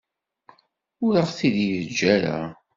Ur 1.05 1.13
aɣ-t-id-yeǧǧa 1.21 2.07
ara. 2.15 2.37